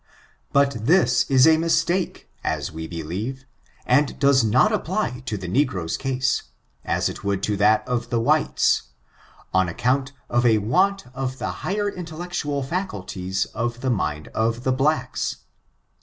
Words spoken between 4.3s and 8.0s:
not apply to the negro's case, as it would to that